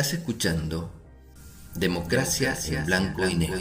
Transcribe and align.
Estás 0.00 0.14
escuchando 0.14 0.90
Democracia 1.74 2.56
en 2.68 2.86
Blanco 2.86 3.28
y 3.28 3.34
Negro, 3.34 3.60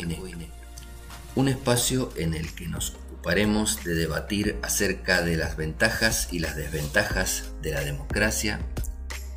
un 1.35 1.49
espacio 1.49 2.13
en 2.15 2.33
el 2.33 2.55
que 2.55 2.69
nos 2.69 2.91
ocuparemos 2.91 3.83
de 3.83 3.93
debatir 3.93 4.55
acerca 4.61 5.21
de 5.21 5.35
las 5.35 5.57
ventajas 5.57 6.29
y 6.31 6.39
las 6.39 6.55
desventajas 6.55 7.51
de 7.61 7.73
la 7.73 7.81
democracia, 7.81 8.61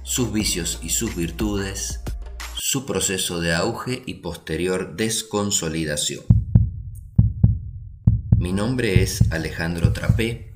sus 0.05 0.33
vicios 0.33 0.79
y 0.81 0.91
sus 0.91 1.17
virtudes, 1.17 2.03
su 2.55 2.87
proceso 2.87 3.41
de 3.41 3.53
auge 3.53 4.05
y 4.07 4.15
posterior 4.21 4.95
desconsolidación. 4.95 6.23
Mi 8.37 8.53
nombre 8.53 9.03
es 9.03 9.33
Alejandro 9.33 9.93
Trapé, 9.93 10.55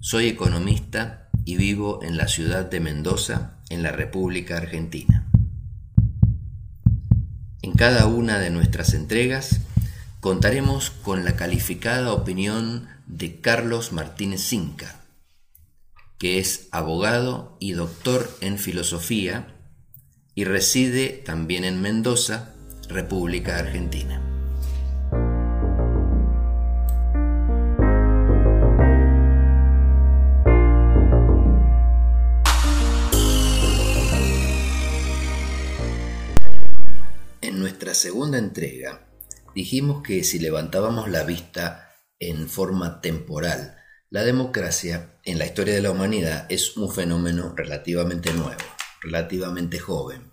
soy 0.00 0.26
economista 0.26 1.30
y 1.44 1.56
vivo 1.56 2.02
en 2.02 2.16
la 2.16 2.26
ciudad 2.26 2.68
de 2.68 2.80
Mendoza, 2.80 3.60
en 3.70 3.84
la 3.84 3.92
República 3.92 4.56
Argentina. 4.56 5.25
En 7.66 7.72
cada 7.72 8.06
una 8.06 8.38
de 8.38 8.50
nuestras 8.50 8.94
entregas 8.94 9.58
contaremos 10.20 10.90
con 10.90 11.24
la 11.24 11.34
calificada 11.34 12.12
opinión 12.12 12.88
de 13.08 13.40
Carlos 13.40 13.90
Martínez 13.90 14.40
Cinca, 14.42 15.00
que 16.16 16.38
es 16.38 16.68
abogado 16.70 17.56
y 17.58 17.72
doctor 17.72 18.30
en 18.40 18.58
filosofía 18.58 19.48
y 20.36 20.44
reside 20.44 21.08
también 21.08 21.64
en 21.64 21.82
Mendoza, 21.82 22.54
República 22.88 23.58
Argentina. 23.58 24.25
Nuestra 37.86 38.10
segunda 38.10 38.38
entrega 38.38 39.06
dijimos 39.54 40.02
que 40.02 40.24
si 40.24 40.40
levantábamos 40.40 41.08
la 41.08 41.22
vista 41.22 41.94
en 42.18 42.48
forma 42.48 43.00
temporal, 43.00 43.76
la 44.10 44.24
democracia 44.24 45.20
en 45.22 45.38
la 45.38 45.46
historia 45.46 45.72
de 45.72 45.82
la 45.82 45.92
humanidad 45.92 46.46
es 46.48 46.76
un 46.76 46.92
fenómeno 46.92 47.54
relativamente 47.54 48.32
nuevo 48.32 48.58
relativamente 49.00 49.78
joven. 49.78 50.32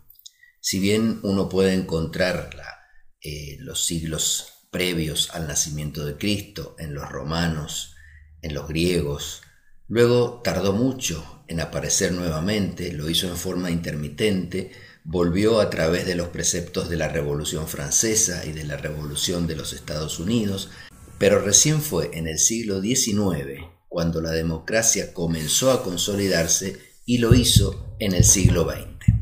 Si 0.62 0.80
bien 0.80 1.20
uno 1.22 1.48
puede 1.48 1.74
encontrarla 1.74 2.80
eh, 3.22 3.58
los 3.60 3.86
siglos 3.86 4.66
previos 4.72 5.30
al 5.36 5.46
nacimiento 5.46 6.08
de 6.08 6.18
Cristo, 6.18 6.76
en 6.80 6.96
los 6.96 7.08
romanos, 7.08 7.94
en 8.42 8.56
los 8.56 8.68
griegos, 8.68 9.44
luego 9.88 10.42
tardó 10.44 10.74
mucho 10.74 11.44
en 11.48 11.60
aparecer 11.60 12.14
nuevamente, 12.14 12.94
lo 12.94 13.12
hizo 13.12 13.28
en 13.28 13.38
forma 13.38 13.70
intermitente, 13.70 14.72
volvió 15.04 15.60
a 15.60 15.70
través 15.70 16.06
de 16.06 16.16
los 16.16 16.30
preceptos 16.30 16.90
de 16.90 16.98
la 16.98 17.10
Revolución 17.10 17.68
Francesa 17.68 18.46
y 18.46 18.52
de 18.52 18.64
la 18.64 18.78
Revolución 18.78 19.48
de 19.48 19.56
los 19.56 19.74
Estados 19.74 20.20
Unidos, 20.20 20.70
pero 21.18 21.40
recién 21.40 21.82
fue 21.82 22.12
en 22.14 22.28
el 22.28 22.40
siglo 22.40 22.82
XIX 22.82 23.66
cuando 23.90 24.22
la 24.22 24.32
democracia 24.32 25.14
comenzó 25.14 25.72
a 25.72 25.84
consolidarse 25.84 26.80
y 27.06 27.20
lo 27.20 27.36
hizo 27.36 27.96
en 28.00 28.14
el 28.14 28.24
siglo 28.24 28.64
XX. 28.64 29.14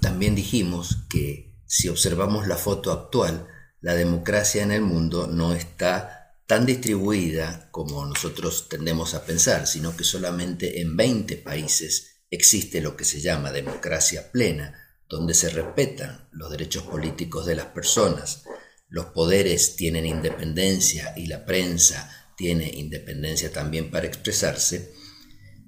También 0.00 0.34
dijimos 0.34 0.98
que 1.08 1.54
si 1.64 1.88
observamos 1.88 2.46
la 2.46 2.56
foto 2.56 2.92
actual, 2.92 3.46
la 3.80 3.94
democracia 3.94 4.62
en 4.62 4.72
el 4.72 4.82
mundo 4.82 5.26
no 5.26 5.52
está 5.52 6.15
tan 6.46 6.64
distribuida 6.64 7.68
como 7.72 8.06
nosotros 8.06 8.68
tendemos 8.68 9.14
a 9.14 9.24
pensar, 9.24 9.66
sino 9.66 9.96
que 9.96 10.04
solamente 10.04 10.80
en 10.80 10.96
20 10.96 11.36
países 11.38 12.22
existe 12.30 12.80
lo 12.80 12.96
que 12.96 13.04
se 13.04 13.20
llama 13.20 13.52
democracia 13.52 14.30
plena, 14.30 14.80
donde 15.08 15.34
se 15.34 15.50
respetan 15.50 16.28
los 16.32 16.50
derechos 16.50 16.84
políticos 16.84 17.46
de 17.46 17.56
las 17.56 17.66
personas, 17.66 18.44
los 18.88 19.06
poderes 19.06 19.76
tienen 19.76 20.06
independencia 20.06 21.12
y 21.16 21.26
la 21.26 21.44
prensa 21.44 22.10
tiene 22.36 22.68
independencia 22.68 23.52
también 23.52 23.90
para 23.90 24.06
expresarse, 24.06 24.92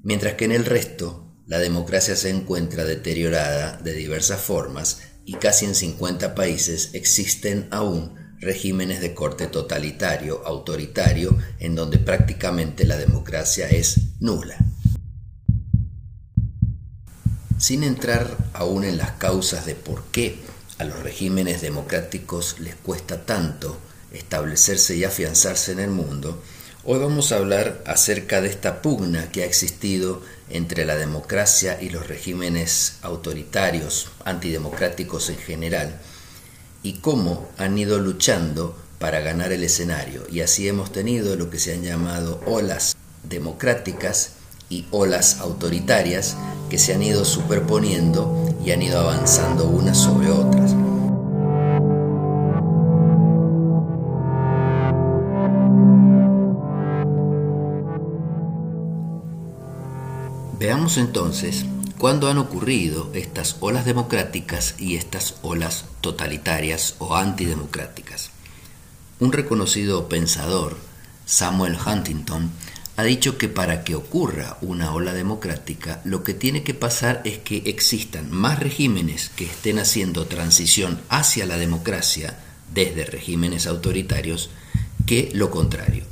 mientras 0.02 0.34
que 0.34 0.44
en 0.44 0.52
el 0.52 0.64
resto 0.64 1.36
la 1.46 1.58
democracia 1.58 2.14
se 2.14 2.30
encuentra 2.30 2.84
deteriorada 2.84 3.78
de 3.78 3.94
diversas 3.94 4.40
formas 4.40 5.00
y 5.24 5.34
casi 5.34 5.64
en 5.64 5.74
50 5.74 6.34
países 6.34 6.90
existen 6.92 7.68
aún 7.70 8.27
regímenes 8.40 9.00
de 9.00 9.14
corte 9.14 9.46
totalitario, 9.46 10.42
autoritario, 10.46 11.36
en 11.58 11.74
donde 11.74 11.98
prácticamente 11.98 12.84
la 12.84 12.96
democracia 12.96 13.68
es 13.68 14.00
nula. 14.20 14.56
Sin 17.58 17.82
entrar 17.82 18.36
aún 18.52 18.84
en 18.84 18.96
las 18.98 19.12
causas 19.12 19.66
de 19.66 19.74
por 19.74 20.04
qué 20.12 20.36
a 20.78 20.84
los 20.84 21.02
regímenes 21.02 21.60
democráticos 21.60 22.60
les 22.60 22.76
cuesta 22.76 23.26
tanto 23.26 23.78
establecerse 24.12 24.96
y 24.96 25.04
afianzarse 25.04 25.72
en 25.72 25.80
el 25.80 25.90
mundo, 25.90 26.40
Hoy 26.90 27.00
vamos 27.00 27.32
a 27.32 27.36
hablar 27.36 27.82
acerca 27.84 28.40
de 28.40 28.48
esta 28.48 28.80
pugna 28.80 29.30
que 29.30 29.42
ha 29.42 29.44
existido 29.44 30.22
entre 30.48 30.86
la 30.86 30.96
democracia 30.96 31.76
y 31.82 31.90
los 31.90 32.06
regímenes 32.06 32.94
autoritarios, 33.02 34.08
antidemocráticos 34.24 35.28
en 35.28 35.36
general, 35.36 36.00
y 36.82 36.94
cómo 36.94 37.46
han 37.58 37.76
ido 37.78 37.98
luchando 37.98 38.76
para 38.98 39.20
ganar 39.20 39.52
el 39.52 39.62
escenario. 39.62 40.22
Y 40.30 40.40
así 40.40 40.68
hemos 40.68 40.92
tenido 40.92 41.36
lo 41.36 41.50
que 41.50 41.58
se 41.58 41.74
han 41.74 41.82
llamado 41.82 42.40
olas 42.46 42.96
democráticas 43.22 44.32
y 44.70 44.86
olas 44.90 45.40
autoritarias 45.40 46.36
que 46.68 46.78
se 46.78 46.94
han 46.94 47.02
ido 47.02 47.24
superponiendo 47.24 48.54
y 48.64 48.72
han 48.72 48.82
ido 48.82 49.00
avanzando 49.00 49.68
unas 49.68 49.98
sobre 49.98 50.30
otras. 50.30 50.74
Veamos 60.58 60.98
entonces 60.98 61.64
cuándo 61.98 62.30
han 62.30 62.38
ocurrido 62.38 63.10
estas 63.12 63.56
olas 63.60 63.84
democráticas 63.84 64.76
y 64.78 64.96
estas 64.96 65.34
olas 65.42 65.84
totalitarias 66.00 66.94
o 66.98 67.16
antidemocráticas. 67.16 68.30
Un 69.18 69.32
reconocido 69.32 70.08
pensador, 70.08 70.78
Samuel 71.26 71.76
Huntington, 71.84 72.52
ha 72.96 73.02
dicho 73.02 73.36
que 73.36 73.48
para 73.48 73.84
que 73.84 73.94
ocurra 73.94 74.58
una 74.60 74.92
ola 74.92 75.12
democrática, 75.12 76.00
lo 76.04 76.24
que 76.24 76.34
tiene 76.34 76.62
que 76.62 76.74
pasar 76.74 77.20
es 77.24 77.38
que 77.38 77.62
existan 77.66 78.30
más 78.30 78.60
regímenes 78.60 79.28
que 79.30 79.44
estén 79.44 79.78
haciendo 79.78 80.26
transición 80.26 81.00
hacia 81.08 81.46
la 81.46 81.58
democracia 81.58 82.38
desde 82.72 83.04
regímenes 83.04 83.66
autoritarios 83.66 84.50
que 85.06 85.30
lo 85.32 85.50
contrario. 85.50 86.04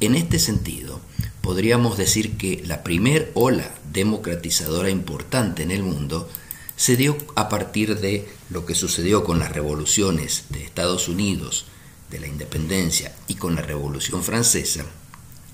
En 0.00 0.14
este 0.16 0.38
sentido, 0.38 1.00
podríamos 1.44 1.98
decir 1.98 2.38
que 2.38 2.62
la 2.64 2.82
primer 2.82 3.30
ola 3.34 3.70
democratizadora 3.92 4.88
importante 4.88 5.62
en 5.62 5.72
el 5.72 5.82
mundo 5.82 6.26
se 6.74 6.96
dio 6.96 7.18
a 7.36 7.50
partir 7.50 8.00
de 8.00 8.26
lo 8.48 8.64
que 8.64 8.74
sucedió 8.74 9.24
con 9.24 9.38
las 9.38 9.52
revoluciones 9.52 10.44
de 10.48 10.64
Estados 10.64 11.06
Unidos, 11.06 11.66
de 12.10 12.18
la 12.18 12.28
independencia 12.28 13.14
y 13.28 13.34
con 13.34 13.56
la 13.56 13.60
Revolución 13.60 14.24
Francesa, 14.24 14.86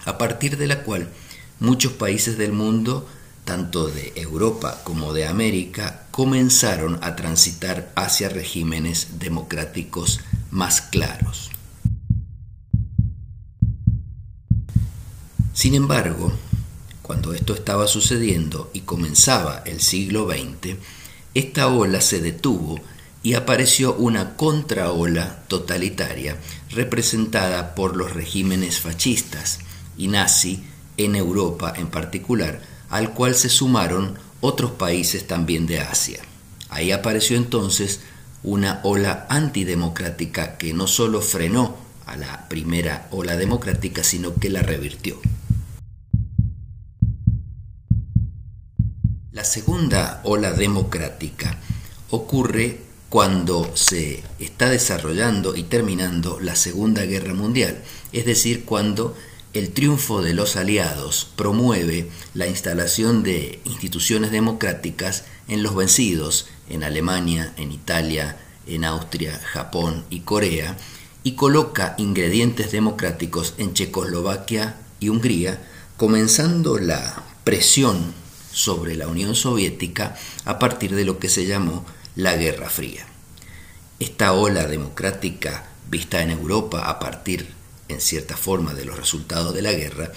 a 0.04 0.16
partir 0.16 0.56
de 0.58 0.68
la 0.68 0.84
cual 0.84 1.08
muchos 1.58 1.92
países 1.94 2.38
del 2.38 2.52
mundo, 2.52 3.08
tanto 3.44 3.88
de 3.88 4.12
Europa 4.14 4.82
como 4.84 5.12
de 5.12 5.26
América, 5.26 6.06
comenzaron 6.12 7.00
a 7.02 7.16
transitar 7.16 7.90
hacia 7.96 8.28
regímenes 8.28 9.18
democráticos 9.18 10.20
más 10.52 10.82
claros. 10.82 11.50
Sin 15.60 15.74
embargo, 15.74 16.32
cuando 17.02 17.34
esto 17.34 17.52
estaba 17.52 17.86
sucediendo 17.86 18.70
y 18.72 18.80
comenzaba 18.80 19.62
el 19.66 19.82
siglo 19.82 20.26
XX, 20.26 20.76
esta 21.34 21.68
ola 21.68 22.00
se 22.00 22.22
detuvo 22.22 22.80
y 23.22 23.34
apareció 23.34 23.92
una 23.92 24.36
contraola 24.36 25.42
totalitaria 25.48 26.38
representada 26.70 27.74
por 27.74 27.94
los 27.94 28.14
regímenes 28.14 28.80
fascistas 28.80 29.58
y 29.98 30.08
nazi 30.08 30.64
en 30.96 31.14
Europa 31.14 31.74
en 31.76 31.88
particular, 31.88 32.62
al 32.88 33.12
cual 33.12 33.34
se 33.34 33.50
sumaron 33.50 34.18
otros 34.40 34.70
países 34.70 35.26
también 35.26 35.66
de 35.66 35.80
Asia. 35.80 36.22
Ahí 36.70 36.90
apareció 36.90 37.36
entonces 37.36 38.00
una 38.42 38.80
ola 38.82 39.26
antidemocrática 39.28 40.56
que 40.56 40.72
no 40.72 40.86
solo 40.86 41.20
frenó 41.20 41.76
a 42.06 42.16
la 42.16 42.48
primera 42.48 43.08
ola 43.10 43.36
democrática, 43.36 44.02
sino 44.02 44.34
que 44.36 44.48
la 44.48 44.62
revirtió. 44.62 45.20
Segunda 49.50 50.20
ola 50.22 50.52
democrática 50.52 51.58
ocurre 52.10 52.78
cuando 53.08 53.72
se 53.74 54.22
está 54.38 54.70
desarrollando 54.70 55.56
y 55.56 55.64
terminando 55.64 56.38
la 56.38 56.54
Segunda 56.54 57.04
Guerra 57.04 57.34
Mundial, 57.34 57.82
es 58.12 58.24
decir, 58.26 58.64
cuando 58.64 59.16
el 59.52 59.72
triunfo 59.72 60.22
de 60.22 60.34
los 60.34 60.54
aliados 60.54 61.26
promueve 61.34 62.08
la 62.32 62.46
instalación 62.46 63.24
de 63.24 63.58
instituciones 63.64 64.30
democráticas 64.30 65.24
en 65.48 65.64
los 65.64 65.74
vencidos, 65.74 66.46
en 66.68 66.84
Alemania, 66.84 67.52
en 67.56 67.72
Italia, 67.72 68.36
en 68.68 68.84
Austria, 68.84 69.40
Japón 69.42 70.04
y 70.10 70.20
Corea, 70.20 70.76
y 71.24 71.32
coloca 71.32 71.96
ingredientes 71.98 72.70
democráticos 72.70 73.54
en 73.58 73.74
Checoslovaquia 73.74 74.76
y 75.00 75.08
Hungría, 75.08 75.60
comenzando 75.96 76.78
la 76.78 77.24
presión 77.42 78.19
sobre 78.52 78.96
la 78.96 79.08
Unión 79.08 79.34
Soviética 79.34 80.16
a 80.44 80.58
partir 80.58 80.94
de 80.94 81.04
lo 81.04 81.18
que 81.18 81.28
se 81.28 81.46
llamó 81.46 81.84
la 82.16 82.36
Guerra 82.36 82.68
Fría. 82.68 83.06
Esta 83.98 84.32
ola 84.32 84.66
democrática 84.66 85.66
vista 85.90 86.22
en 86.22 86.30
Europa 86.30 86.88
a 86.88 86.98
partir, 86.98 87.48
en 87.88 88.00
cierta 88.00 88.36
forma, 88.36 88.74
de 88.74 88.84
los 88.84 88.96
resultados 88.96 89.54
de 89.54 89.62
la 89.62 89.72
guerra, 89.72 90.12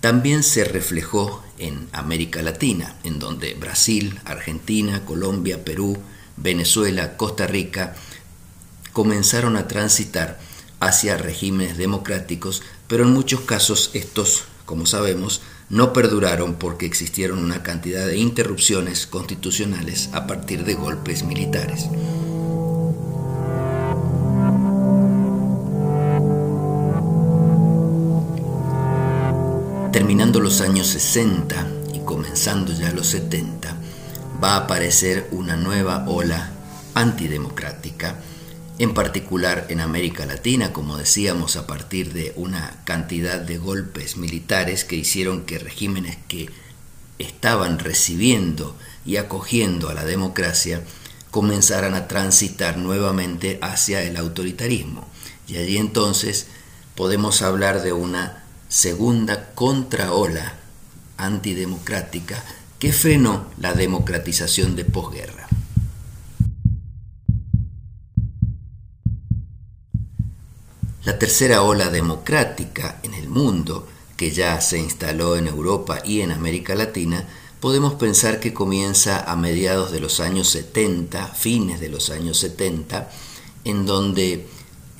también 0.00 0.44
se 0.44 0.64
reflejó 0.64 1.42
en 1.58 1.88
América 1.92 2.40
Latina, 2.42 2.96
en 3.02 3.18
donde 3.18 3.54
Brasil, 3.54 4.20
Argentina, 4.24 5.04
Colombia, 5.04 5.64
Perú, 5.64 5.98
Venezuela, 6.36 7.16
Costa 7.16 7.48
Rica 7.48 7.96
comenzaron 8.92 9.56
a 9.56 9.66
transitar 9.66 10.38
hacia 10.80 11.16
regímenes 11.16 11.76
democráticos, 11.76 12.62
pero 12.86 13.04
en 13.04 13.10
muchos 13.10 13.40
casos 13.40 13.90
estos, 13.92 14.44
como 14.64 14.86
sabemos, 14.86 15.42
no 15.70 15.92
perduraron 15.92 16.54
porque 16.54 16.86
existieron 16.86 17.38
una 17.38 17.62
cantidad 17.62 18.06
de 18.06 18.16
interrupciones 18.16 19.06
constitucionales 19.06 20.08
a 20.12 20.26
partir 20.26 20.64
de 20.64 20.74
golpes 20.74 21.24
militares. 21.24 21.88
Terminando 29.92 30.40
los 30.40 30.60
años 30.60 30.86
60 30.86 31.66
y 31.92 32.00
comenzando 32.00 32.72
ya 32.72 32.92
los 32.92 33.08
70, 33.08 33.76
va 34.42 34.54
a 34.54 34.64
aparecer 34.64 35.28
una 35.32 35.56
nueva 35.56 36.04
ola 36.06 36.50
antidemocrática 36.94 38.16
en 38.78 38.94
particular 38.94 39.66
en 39.70 39.80
América 39.80 40.24
Latina, 40.24 40.72
como 40.72 40.96
decíamos, 40.96 41.56
a 41.56 41.66
partir 41.66 42.12
de 42.12 42.32
una 42.36 42.80
cantidad 42.84 43.40
de 43.40 43.58
golpes 43.58 44.16
militares 44.16 44.84
que 44.84 44.96
hicieron 44.96 45.44
que 45.44 45.58
regímenes 45.58 46.16
que 46.28 46.48
estaban 47.18 47.80
recibiendo 47.80 48.76
y 49.04 49.16
acogiendo 49.16 49.88
a 49.88 49.94
la 49.94 50.04
democracia 50.04 50.82
comenzaran 51.32 51.94
a 51.94 52.06
transitar 52.06 52.76
nuevamente 52.78 53.58
hacia 53.62 54.02
el 54.02 54.16
autoritarismo. 54.16 55.08
Y 55.48 55.56
allí 55.56 55.76
entonces 55.76 56.46
podemos 56.94 57.42
hablar 57.42 57.82
de 57.82 57.92
una 57.92 58.44
segunda 58.68 59.50
contraola 59.54 60.54
antidemocrática 61.16 62.44
que 62.78 62.92
frenó 62.92 63.46
la 63.58 63.72
democratización 63.72 64.76
de 64.76 64.84
posguerra. 64.84 65.47
La 71.08 71.18
tercera 71.18 71.62
ola 71.62 71.88
democrática 71.88 73.00
en 73.02 73.14
el 73.14 73.30
mundo, 73.30 73.88
que 74.14 74.30
ya 74.30 74.60
se 74.60 74.78
instaló 74.78 75.36
en 75.38 75.46
Europa 75.46 76.02
y 76.04 76.20
en 76.20 76.32
América 76.32 76.74
Latina, 76.74 77.26
podemos 77.60 77.94
pensar 77.94 78.40
que 78.40 78.52
comienza 78.52 79.20
a 79.20 79.34
mediados 79.34 79.90
de 79.90 80.00
los 80.00 80.20
años 80.20 80.50
70, 80.50 81.28
fines 81.28 81.80
de 81.80 81.88
los 81.88 82.10
años 82.10 82.36
70, 82.36 83.08
en 83.64 83.86
donde 83.86 84.48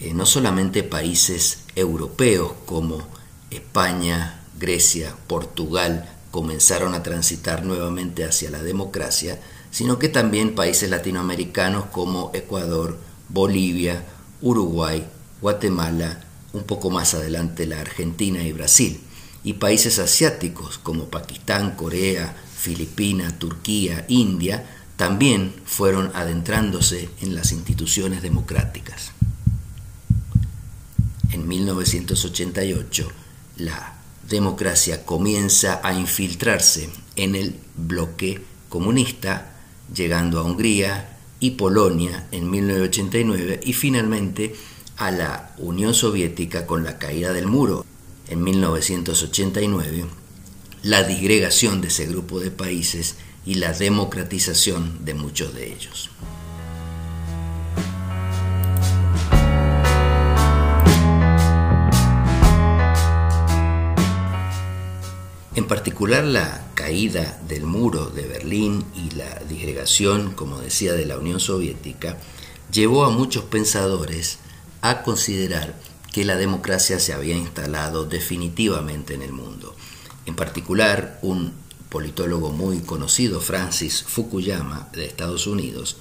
eh, 0.00 0.14
no 0.14 0.24
solamente 0.24 0.82
países 0.82 1.64
europeos 1.76 2.52
como 2.64 3.06
España, 3.50 4.46
Grecia, 4.58 5.14
Portugal 5.26 6.08
comenzaron 6.30 6.94
a 6.94 7.02
transitar 7.02 7.66
nuevamente 7.66 8.24
hacia 8.24 8.50
la 8.50 8.62
democracia, 8.62 9.42
sino 9.70 9.98
que 9.98 10.08
también 10.08 10.54
países 10.54 10.88
latinoamericanos 10.88 11.84
como 11.92 12.30
Ecuador, 12.32 12.96
Bolivia, 13.28 14.06
Uruguay, 14.40 15.06
Guatemala, 15.40 16.24
un 16.52 16.64
poco 16.64 16.90
más 16.90 17.14
adelante 17.14 17.66
la 17.66 17.80
Argentina 17.80 18.42
y 18.42 18.52
Brasil, 18.52 19.00
y 19.44 19.54
países 19.54 19.98
asiáticos 19.98 20.78
como 20.78 21.04
Pakistán, 21.06 21.76
Corea, 21.76 22.34
Filipinas, 22.56 23.38
Turquía, 23.38 24.04
India, 24.08 24.66
también 24.96 25.54
fueron 25.64 26.10
adentrándose 26.14 27.08
en 27.20 27.34
las 27.34 27.52
instituciones 27.52 28.20
democráticas. 28.20 29.12
En 31.30 31.46
1988, 31.46 33.08
la 33.58 33.94
democracia 34.28 35.04
comienza 35.04 35.80
a 35.82 35.94
infiltrarse 35.94 36.90
en 37.16 37.36
el 37.36 37.54
bloque 37.76 38.40
comunista, 38.68 39.52
llegando 39.94 40.40
a 40.40 40.42
Hungría 40.42 41.16
y 41.40 41.52
Polonia 41.52 42.26
en 42.32 42.50
1989 42.50 43.60
y 43.62 43.72
finalmente 43.72 44.54
a 44.98 45.12
la 45.12 45.54
Unión 45.58 45.94
Soviética 45.94 46.66
con 46.66 46.82
la 46.82 46.98
caída 46.98 47.32
del 47.32 47.46
muro 47.46 47.86
en 48.28 48.42
1989, 48.42 50.06
la 50.82 51.04
disgregación 51.04 51.80
de 51.80 51.88
ese 51.88 52.06
grupo 52.06 52.40
de 52.40 52.50
países 52.50 53.16
y 53.46 53.54
la 53.54 53.72
democratización 53.72 55.04
de 55.04 55.14
muchos 55.14 55.54
de 55.54 55.72
ellos. 55.72 56.10
En 65.54 65.66
particular 65.66 66.24
la 66.24 66.66
caída 66.74 67.40
del 67.46 67.64
muro 67.64 68.06
de 68.06 68.26
Berlín 68.26 68.84
y 68.94 69.10
la 69.14 69.42
disgregación, 69.48 70.32
como 70.32 70.60
decía, 70.60 70.92
de 70.92 71.06
la 71.06 71.18
Unión 71.18 71.40
Soviética, 71.40 72.16
llevó 72.72 73.04
a 73.04 73.10
muchos 73.10 73.44
pensadores 73.44 74.38
a 74.80 75.02
considerar 75.02 75.74
que 76.12 76.24
la 76.24 76.36
democracia 76.36 76.98
se 76.98 77.12
había 77.12 77.36
instalado 77.36 78.04
definitivamente 78.04 79.14
en 79.14 79.22
el 79.22 79.32
mundo. 79.32 79.74
En 80.26 80.34
particular, 80.34 81.18
un 81.22 81.52
politólogo 81.88 82.50
muy 82.50 82.80
conocido, 82.80 83.40
Francis 83.40 84.02
Fukuyama, 84.02 84.88
de 84.92 85.06
Estados 85.06 85.46
Unidos, 85.46 85.96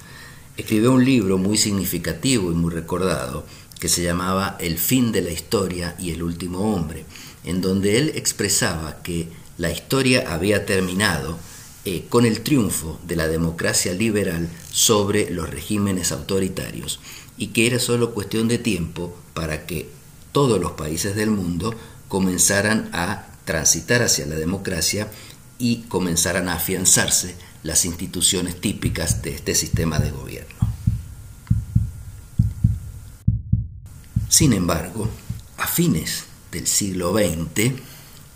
escribió 0.58 0.92
un 0.92 1.06
libro 1.06 1.38
muy 1.38 1.58
significativo 1.58 2.52
y 2.52 2.56
muy 2.56 2.74
recordado 2.74 3.46
que 3.80 3.90
se 3.90 4.04
llamaba 4.04 4.58
El 4.60 4.78
fin 4.78 5.12
de 5.12 5.22
la 5.22 5.32
historia 5.32 5.96
y 6.00 6.12
el 6.12 6.24
último 6.24 6.74
hombre, 6.74 7.06
en 7.44 7.62
donde 7.62 7.98
él 7.98 8.12
expresaba 8.16 9.02
que 9.04 9.28
la 9.58 9.72
historia 9.72 10.34
había 10.34 10.66
terminado 10.66 11.38
eh, 11.86 12.06
con 12.10 12.26
el 12.26 12.42
triunfo 12.42 13.00
de 13.08 13.16
la 13.16 13.28
democracia 13.28 13.94
liberal 13.94 14.50
sobre 14.72 15.30
los 15.30 15.50
regímenes 15.50 16.12
autoritarios 16.12 17.00
y 17.38 17.48
que 17.48 17.68
era 17.68 17.80
solo 17.80 18.14
cuestión 18.14 18.48
de 18.48 18.58
tiempo 18.58 19.16
para 19.34 19.66
que 19.66 19.90
todos 20.32 20.60
los 20.60 20.72
países 20.72 21.16
del 21.16 21.32
mundo 21.32 21.74
comenzaran 22.08 22.90
a 22.94 23.28
transitar 23.46 24.02
hacia 24.02 24.26
la 24.26 24.36
democracia 24.36 25.10
y 25.60 25.84
comenzaran 25.84 26.50
a 26.50 26.54
afianzarse 26.54 27.36
las 27.64 27.86
instituciones 27.86 28.60
típicas 28.60 29.22
de 29.22 29.36
este 29.36 29.56
sistema 29.56 30.00
de 30.00 30.12
gobierno. 30.12 30.56
Sin 34.30 34.54
embargo, 34.54 35.10
a 35.58 35.68
fines 35.68 36.26
del 36.52 36.68
siglo 36.68 37.14
XX, 37.14 37.74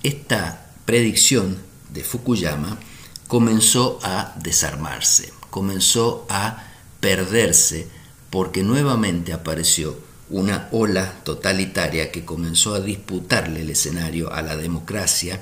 esta 0.03 0.72
predicción 0.86 1.58
de 1.93 2.03
Fukuyama 2.03 2.79
comenzó 3.27 4.00
a 4.01 4.34
desarmarse, 4.41 5.31
comenzó 5.50 6.25
a 6.29 6.63
perderse 7.00 7.88
porque 8.32 8.64
nuevamente 8.64 9.34
apareció 9.34 10.00
una 10.32 10.70
ola 10.72 11.14
totalitaria 11.24 12.12
que 12.12 12.26
comenzó 12.26 12.74
a 12.74 12.80
disputarle 12.80 13.62
el 13.62 13.70
escenario 13.70 14.34
a 14.34 14.42
la 14.42 14.56
democracia 14.56 15.42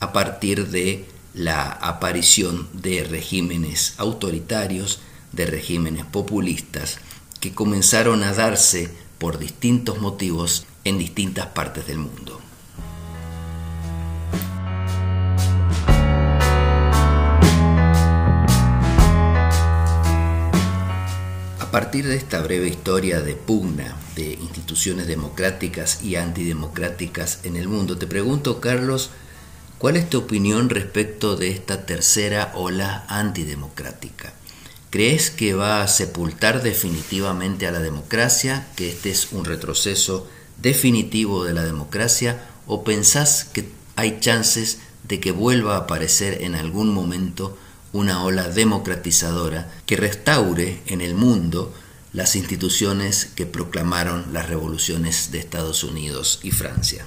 a 0.00 0.12
partir 0.12 0.68
de 0.68 1.04
la 1.34 1.70
aparición 1.70 2.68
de 2.72 3.04
regímenes 3.04 3.94
autoritarios, 3.98 5.00
de 5.32 5.46
regímenes 5.46 6.06
populistas, 6.06 6.98
que 7.40 7.52
comenzaron 7.52 8.22
a 8.22 8.32
darse 8.32 8.90
por 9.18 9.38
distintos 9.38 10.00
motivos 10.00 10.64
en 10.84 10.98
distintas 10.98 11.46
partes 11.48 11.86
del 11.86 11.98
mundo. 11.98 12.40
Partir 21.74 22.06
de 22.06 22.14
esta 22.14 22.40
breve 22.40 22.68
historia 22.68 23.20
de 23.20 23.34
pugna 23.34 23.96
de 24.14 24.34
instituciones 24.34 25.08
democráticas 25.08 26.04
y 26.04 26.14
antidemocráticas 26.14 27.40
en 27.42 27.56
el 27.56 27.66
mundo, 27.66 27.98
te 27.98 28.06
pregunto, 28.06 28.60
Carlos, 28.60 29.10
¿cuál 29.78 29.96
es 29.96 30.08
tu 30.08 30.18
opinión 30.18 30.70
respecto 30.70 31.34
de 31.34 31.50
esta 31.50 31.84
tercera 31.84 32.52
ola 32.54 33.04
antidemocrática? 33.08 34.34
¿Crees 34.90 35.32
que 35.32 35.54
va 35.54 35.82
a 35.82 35.88
sepultar 35.88 36.62
definitivamente 36.62 37.66
a 37.66 37.72
la 37.72 37.80
democracia, 37.80 38.68
que 38.76 38.90
este 38.90 39.10
es 39.10 39.32
un 39.32 39.44
retroceso 39.44 40.28
definitivo 40.62 41.42
de 41.42 41.54
la 41.54 41.64
democracia, 41.64 42.40
o 42.68 42.84
pensás 42.84 43.46
que 43.52 43.68
hay 43.96 44.20
chances 44.20 44.78
de 45.02 45.18
que 45.18 45.32
vuelva 45.32 45.74
a 45.74 45.78
aparecer 45.78 46.44
en 46.44 46.54
algún 46.54 46.94
momento 46.94 47.58
una 47.94 48.24
ola 48.24 48.48
democratizadora 48.48 49.70
que 49.86 49.94
restaure 49.96 50.82
en 50.86 51.00
el 51.00 51.14
mundo 51.14 51.72
las 52.12 52.34
instituciones 52.34 53.26
que 53.36 53.46
proclamaron 53.46 54.32
las 54.32 54.48
revoluciones 54.48 55.30
de 55.30 55.38
Estados 55.38 55.84
Unidos 55.84 56.40
y 56.42 56.50
Francia? 56.50 57.04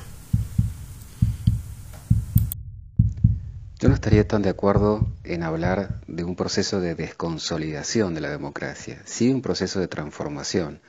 Yo 3.80 3.90
no 3.90 3.96
estaría 3.96 4.26
tan 4.26 4.42
de 4.42 4.50
acuerdo 4.50 5.06
en 5.26 5.44
hablar 5.44 6.00
de 6.08 6.24
un 6.24 6.38
proceso 6.38 6.80
de 6.80 6.96
desconsolidación 6.96 8.16
de 8.16 8.22
la 8.22 8.30
democracia, 8.30 9.02
sí 9.04 9.30
un 9.30 9.42
proceso 9.42 9.82
de 9.82 9.90
transformación. 9.90 10.80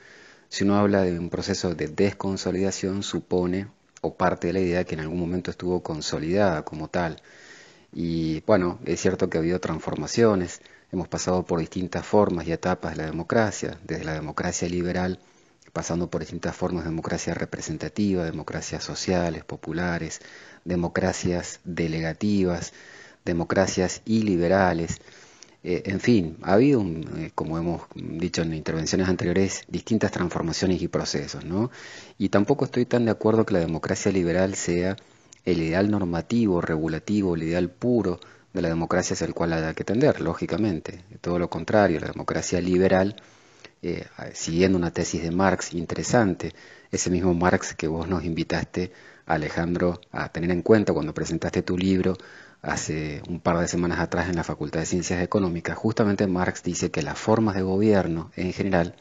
Si 0.47 0.63
uno 0.63 0.77
habla 0.77 1.01
de 1.01 1.19
un 1.19 1.29
proceso 1.29 1.75
de 1.75 1.87
desconsolidación, 1.89 3.03
supone 3.03 3.67
o 3.99 4.15
parte 4.15 4.47
de 4.47 4.53
la 4.53 4.59
idea 4.61 4.85
que 4.85 4.95
en 4.95 5.01
algún 5.01 5.19
momento 5.19 5.51
estuvo 5.51 5.83
consolidada 5.83 6.63
como 6.63 6.87
tal. 6.87 7.21
Y 7.91 8.41
bueno, 8.41 8.79
es 8.85 9.01
cierto 9.01 9.29
que 9.29 9.37
ha 9.37 9.41
habido 9.41 9.59
transformaciones, 9.59 10.61
hemos 10.91 11.07
pasado 11.07 11.43
por 11.45 11.59
distintas 11.59 12.05
formas 12.05 12.47
y 12.47 12.51
etapas 12.51 12.91
de 12.91 12.97
la 12.97 13.09
democracia, 13.09 13.79
desde 13.83 14.03
la 14.03 14.13
democracia 14.13 14.69
liberal, 14.69 15.19
pasando 15.73 16.09
por 16.09 16.21
distintas 16.21 16.55
formas 16.55 16.83
de 16.83 16.89
democracia 16.89 17.33
representativa, 17.33 18.23
democracias 18.25 18.83
sociales, 18.83 19.43
populares, 19.43 20.21
democracias 20.65 21.59
delegativas, 21.63 22.73
democracias 23.25 24.01
iliberales. 24.05 24.99
Eh, 25.63 25.83
en 25.85 25.99
fin, 25.99 26.37
ha 26.43 26.53
habido, 26.53 26.81
eh, 26.81 27.31
como 27.35 27.57
hemos 27.57 27.81
dicho 27.95 28.41
en 28.41 28.53
intervenciones 28.53 29.09
anteriores, 29.09 29.63
distintas 29.67 30.11
transformaciones 30.11 30.81
y 30.81 30.87
procesos, 30.87 31.43
¿no? 31.43 31.69
Y 32.17 32.29
tampoco 32.29 32.65
estoy 32.65 32.85
tan 32.85 33.05
de 33.05 33.11
acuerdo 33.11 33.45
que 33.45 33.53
la 33.53 33.59
democracia 33.59 34.11
liberal 34.11 34.55
sea 34.55 34.95
el 35.51 35.61
ideal 35.61 35.89
normativo, 35.89 36.61
regulativo, 36.61 37.35
el 37.35 37.43
ideal 37.43 37.69
puro 37.69 38.19
de 38.53 38.61
la 38.61 38.69
democracia 38.69 39.13
hacia 39.13 39.27
el 39.27 39.33
cual 39.33 39.53
hay 39.53 39.73
que 39.75 39.83
tender, 39.83 40.21
lógicamente. 40.21 41.03
Todo 41.21 41.39
lo 41.39 41.49
contrario, 41.49 41.99
la 41.99 42.07
democracia 42.07 42.59
liberal, 42.61 43.15
eh, 43.81 44.05
siguiendo 44.33 44.77
una 44.77 44.91
tesis 44.91 45.21
de 45.21 45.31
Marx 45.31 45.73
interesante, 45.73 46.53
ese 46.91 47.09
mismo 47.09 47.33
Marx 47.33 47.73
que 47.75 47.87
vos 47.87 48.07
nos 48.07 48.23
invitaste 48.23 48.91
Alejandro, 49.25 50.01
a 50.11 50.29
tener 50.29 50.49
en 50.51 50.63
cuenta 50.63 50.91
cuando 50.91 51.13
presentaste 51.13 51.61
tu 51.61 51.77
libro 51.77 52.17
hace 52.61 53.21
un 53.29 53.39
par 53.39 53.59
de 53.59 53.67
semanas 53.67 53.99
atrás 53.99 54.27
en 54.27 54.35
la 54.35 54.43
Facultad 54.43 54.81
de 54.81 54.85
Ciencias 54.85 55.21
Económicas, 55.21 55.77
justamente 55.77 56.27
Marx 56.27 56.63
dice 56.63 56.91
que 56.91 57.03
las 57.03 57.17
formas 57.17 57.55
de 57.55 57.61
gobierno 57.61 58.31
en 58.35 58.51
general 58.53 58.95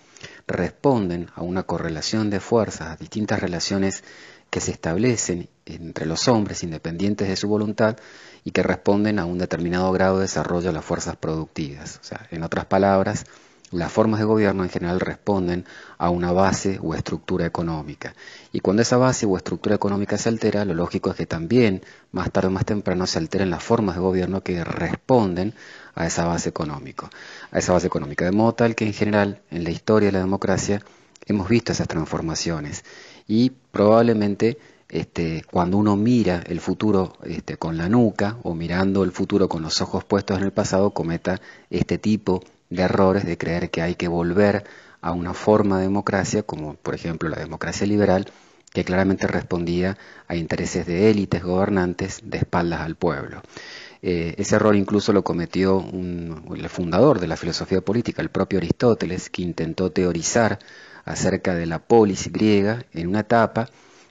responden 0.47 1.29
a 1.35 1.43
una 1.43 1.65
correlación 1.65 2.31
de 2.31 2.41
fuerzas, 2.41 2.89
a 2.89 2.97
distintas 2.97 3.41
relaciones 3.41 4.05
que 4.51 4.61
se 4.61 4.71
establecen 4.71 5.49
entre 5.67 6.07
los 6.07 6.29
hombres 6.29 6.63
independientes 6.63 7.29
de 7.29 7.37
su 7.37 7.49
voluntad 7.49 7.97
y 8.45 8.51
que 8.51 8.63
responden 8.63 9.19
a 9.19 9.27
un 9.27 9.39
determinado 9.39 9.93
grado 9.93 10.17
de 10.17 10.23
desarrollo 10.23 10.69
de 10.69 10.73
las 10.73 10.85
fuerzas 10.85 11.17
productivas. 11.17 12.01
O 12.03 12.05
sea, 12.05 12.27
en 12.31 12.43
otras 12.43 12.65
palabras, 12.65 13.27
las 13.71 13.93
formas 13.93 14.21
de 14.21 14.25
gobierno 14.25 14.63
en 14.65 14.71
general 14.71 14.99
responden 15.01 15.67
a 15.99 16.09
una 16.09 16.33
base 16.33 16.79
o 16.83 16.95
estructura 16.95 17.45
económica. 17.45 18.15
Y 18.53 18.61
cuando 18.61 18.83
esa 18.83 18.97
base 18.97 19.27
o 19.27 19.37
estructura 19.37 19.75
económica 19.75 20.17
se 20.17 20.31
altera, 20.31 20.65
lo 20.65 20.73
lógico 20.73 21.11
es 21.11 21.17
que 21.17 21.27
también, 21.27 21.83
más 22.13 22.31
tarde 22.31 22.49
o 22.49 22.51
más 22.51 22.65
temprano, 22.65 23.07
se 23.07 23.19
alteren 23.19 23.51
las 23.51 23.63
formas 23.63 23.97
de 23.97 24.01
gobierno 24.01 24.43
que 24.43 24.65
responden 24.65 25.55
a 25.95 26.07
esa 26.07 26.25
base 26.25 26.49
económica. 26.49 27.11
A 27.51 27.59
esa 27.59 27.75
base 27.75 27.87
económica. 27.87 28.25
De 28.25 28.33
modo 28.33 28.55
tal 28.55 28.75
que 28.75 28.87
en 28.87 28.95
general, 28.95 29.43
en 29.51 29.65
la 29.65 29.71
historia 29.71 30.09
de 30.09 30.13
la 30.13 30.21
democracia, 30.21 30.81
hemos 31.27 31.49
visto 31.49 31.73
esas 31.73 31.89
transformaciones. 31.89 32.85
Y 33.29 33.51
probablemente 33.51 34.59
este, 34.89 35.45
cuando 35.51 35.77
uno 35.77 35.97
mira 35.97 36.43
el 36.47 36.61
futuro 36.61 37.13
este, 37.23 37.59
con 37.59 37.77
la 37.77 37.89
nuca 37.89 38.39
o 38.43 38.55
mirando 38.55 39.05
el 39.05 39.13
futuro 39.13 39.49
con 39.49 39.63
los 39.63 39.81
ojos 39.83 40.03
puestos 40.05 40.39
en 40.39 40.45
el 40.45 40.53
pasado, 40.53 40.91
cometa 40.91 41.41
este 41.69 41.99
tipo 41.99 42.43
de 42.71 42.83
errores 42.83 43.25
de 43.25 43.37
creer 43.37 43.71
que 43.71 43.83
hay 43.83 43.95
que 43.97 44.09
volver 44.09 44.65
a 45.01 45.13
una 45.13 45.35
forma 45.35 45.77
de 45.77 45.85
democracia, 45.85 46.43
como 46.43 46.75
por 46.75 46.95
ejemplo 46.95 47.29
la 47.29 47.39
democracia 47.39 47.87
liberal, 47.87 48.27
que 48.73 48.85
claramente 48.85 49.27
respondía 49.27 49.97
a 50.27 50.37
intereses 50.37 50.87
de 50.87 51.11
élites 51.11 51.43
gobernantes 51.43 52.21
de 52.25 52.39
espaldas 52.39 52.81
al 52.81 52.97
pueblo. 52.97 53.43
Eh, 54.01 54.35
ese 54.39 54.57
error 54.57 54.77
incluso 54.77 55.13
lo 55.13 55.25
cometió 55.25 55.85
el 55.93 56.69
fundador 56.69 57.21
de 57.21 57.27
la 57.27 57.37
filosofía 57.37 57.81
política, 57.81 58.23
el 58.23 58.31
propio 58.31 58.59
Aristóteles, 58.59 59.31
que 59.31 59.43
intentó 59.43 59.91
teorizar 59.91 60.59
acerca 61.09 61.55
de 61.55 61.67
la 61.67 61.79
polis 61.79 62.33
griega 62.33 62.85
en 62.93 63.09
una 63.09 63.21
etapa 63.21 63.69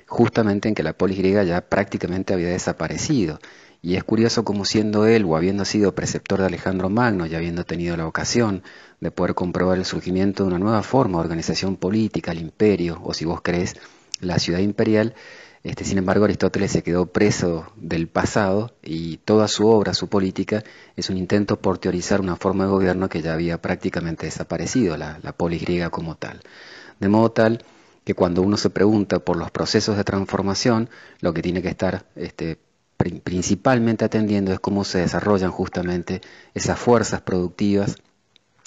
justamente 0.08 0.68
en 0.70 0.76
que 0.76 0.84
la 0.84 0.94
polis 0.94 1.18
griega 1.18 1.44
ya 1.44 1.62
prácticamente 1.62 2.34
había 2.34 2.50
desaparecido 2.50 3.40
y 3.82 3.96
es 3.96 4.04
curioso 4.04 4.44
como 4.44 4.66
siendo 4.66 5.06
él 5.06 5.26
o 5.26 5.36
habiendo 5.36 5.64
sido 5.66 5.94
preceptor 5.94 6.40
de 6.40 6.48
Alejandro 6.48 6.90
Magno 6.90 7.26
y 7.26 7.36
habiendo 7.36 7.64
tenido 7.64 7.96
la 7.96 8.08
ocasión 8.08 8.64
de 9.00 9.12
poder 9.12 9.36
comprobar 9.36 9.78
el 9.78 9.86
surgimiento 9.86 10.44
de 10.44 10.50
una 10.50 10.60
nueva 10.60 10.84
forma 10.84 11.20
de 11.20 11.26
organización 11.26 11.76
política, 11.76 12.32
el 12.32 12.40
imperio, 12.40 13.00
o 13.04 13.14
si 13.14 13.26
vos 13.26 13.42
crees, 13.42 13.76
la 14.20 14.40
ciudad 14.40 14.60
imperial, 14.60 15.14
este, 15.64 15.84
sin 15.84 15.98
embargo, 15.98 16.26
Aristóteles 16.26 16.72
se 16.72 16.82
quedó 16.82 17.08
preso 17.08 17.72
del 17.76 18.08
pasado 18.08 18.76
y 18.84 19.18
toda 19.18 19.48
su 19.48 19.68
obra, 19.68 19.94
su 19.94 20.08
política, 20.08 20.64
es 20.96 21.10
un 21.10 21.18
intento 21.18 21.60
por 21.60 21.78
teorizar 21.78 22.22
una 22.22 22.36
forma 22.36 22.66
de 22.66 22.72
gobierno 22.72 23.10
que 23.10 23.22
ya 23.22 23.34
había 23.34 23.62
prácticamente 23.62 24.26
desaparecido, 24.26 24.98
la, 24.98 25.20
la 25.24 25.34
polis 25.34 25.62
griega 25.62 25.90
como 25.90 26.16
tal. 26.16 26.42
De 27.00 27.10
modo 27.10 27.32
tal 27.32 27.64
que 28.04 28.14
cuando 28.14 28.42
uno 28.42 28.58
se 28.58 28.70
pregunta 28.70 29.20
por 29.20 29.38
los 29.38 29.52
procesos 29.52 29.98
de 29.98 30.04
transformación, 30.04 30.90
lo 31.20 31.34
que 31.34 31.42
tiene 31.42 31.62
que 31.62 31.70
estar 31.70 32.06
este, 32.16 32.58
principalmente 33.24 34.06
atendiendo 34.06 34.54
es 34.54 34.60
cómo 34.60 34.84
se 34.84 35.00
desarrollan 35.00 35.52
justamente 35.52 36.22
esas 36.54 36.80
fuerzas 36.80 37.22
productivas, 37.22 37.98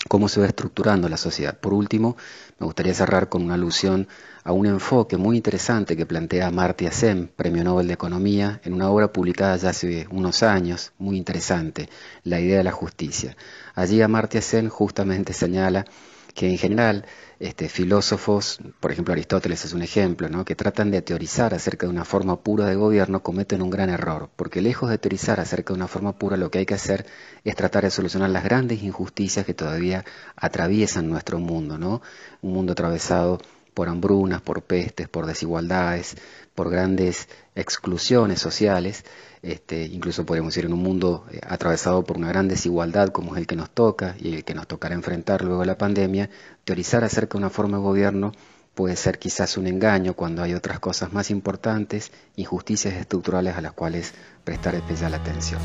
cómo 0.09 0.29
se 0.29 0.41
va 0.41 0.47
estructurando 0.47 1.09
la 1.09 1.17
sociedad. 1.17 1.59
Por 1.59 1.75
último, 1.75 2.17
me 2.59 2.67
gustaría 2.67 2.95
cerrar 2.95 3.29
con 3.29 3.43
una 3.43 3.55
alusión 3.55 4.09
a 4.45 4.53
un 4.53 4.67
enfoque 4.67 5.17
muy 5.17 5.37
interesante 5.37 5.97
que 5.97 6.07
plantea 6.07 6.47
Amartya 6.47 6.93
Sen, 6.93 7.31
Premio 7.35 7.65
Nobel 7.65 7.89
de 7.89 7.95
Economía, 7.95 8.61
en 8.65 8.73
una 8.73 8.91
obra 8.91 9.13
publicada 9.13 9.57
ya 9.57 9.71
hace 9.71 10.07
unos 10.11 10.43
años, 10.43 10.93
muy 10.99 11.17
interesante, 11.17 11.89
La 12.25 12.41
idea 12.41 12.59
de 12.59 12.65
la 12.65 12.73
justicia. 12.73 13.37
Allí 13.75 14.01
Amartya 14.01 14.41
Sen 14.41 14.69
justamente 14.69 15.33
señala 15.33 15.85
que 16.33 16.49
en 16.51 16.59
general 16.59 17.05
este, 17.39 17.69
filósofos, 17.69 18.59
por 18.81 18.93
ejemplo 18.93 19.13
Aristóteles 19.13 19.65
es 19.65 19.73
un 19.73 19.83
ejemplo, 19.83 20.29
¿no? 20.29 20.45
que 20.45 20.55
tratan 20.55 20.91
de 20.91 21.03
teorizar 21.03 21.55
acerca 21.55 21.87
de 21.87 21.93
una 21.93 22.05
forma 22.05 22.41
pura 22.41 22.67
de 22.67 22.75
gobierno, 22.75 23.23
cometen 23.23 23.63
un 23.63 23.71
gran 23.71 23.91
error, 23.91 24.29
porque 24.37 24.61
lejos 24.61 24.91
de 24.91 24.99
teorizar 24.99 25.41
acerca 25.41 25.73
de 25.73 25.79
una 25.79 25.89
forma 25.89 26.13
pura, 26.19 26.37
lo 26.37 26.51
que 26.51 26.59
hay 26.59 26.67
que 26.67 26.75
hacer 26.75 27.07
es 27.45 27.57
tratar 27.57 27.85
de 27.85 27.91
solucionar 27.91 28.31
las 28.31 28.45
grandes 28.45 28.83
injusticias 28.83 29.47
que 29.47 29.55
todavía 29.55 30.05
atraviesan 30.37 31.09
nuestro 31.09 31.39
mundo, 31.39 31.79
¿no? 31.79 32.03
un 32.43 32.53
mundo 32.53 32.73
atravesado 32.73 33.39
por 33.81 33.89
hambrunas, 33.89 34.43
por 34.43 34.61
pestes, 34.61 35.09
por 35.09 35.25
desigualdades, 35.25 36.15
por 36.55 36.69
grandes 36.69 37.31
exclusiones 37.55 38.39
sociales, 38.39 39.07
este, 39.41 39.87
incluso 39.87 40.27
podríamos 40.27 40.53
decir 40.53 40.67
en 40.67 40.75
un 40.75 40.83
mundo 40.83 41.25
eh, 41.31 41.41
atravesado 41.49 42.05
por 42.05 42.19
una 42.19 42.29
gran 42.29 42.47
desigualdad 42.47 43.09
como 43.09 43.35
es 43.35 43.41
el 43.41 43.47
que 43.47 43.57
nos 43.57 43.71
toca 43.71 44.17
y 44.21 44.35
el 44.35 44.45
que 44.45 44.53
nos 44.53 44.67
tocará 44.67 44.95
enfrentar 44.95 45.43
luego 45.43 45.63
de 45.63 45.67
la 45.67 45.79
pandemia, 45.79 46.29
teorizar 46.65 47.05
acerca 47.05 47.39
de 47.39 47.39
una 47.39 47.49
forma 47.49 47.79
de 47.79 47.85
gobierno 47.85 48.33
puede 48.75 48.97
ser 48.97 49.19
quizás 49.19 49.57
un 49.57 49.67
engaño 49.67 50.13
cuando 50.13 50.43
hay 50.43 50.53
otras 50.53 50.79
cosas 50.79 51.15
más 51.15 51.31
importantes, 51.31 52.13
injusticias 52.37 52.93
estructurales 52.93 53.57
a 53.57 53.63
las 53.63 53.73
cuales 53.73 54.13
prestar 54.45 54.75
especial 54.75 55.15
atención. 55.15 55.63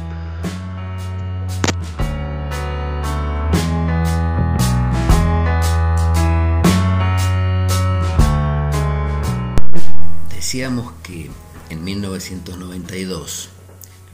Decíamos 10.55 10.93
que 11.03 11.29
en 11.69 11.83
1992, 11.83 13.49